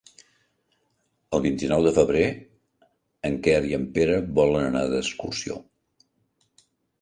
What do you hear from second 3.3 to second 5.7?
en Quer i en Pere volen anar d'excursió.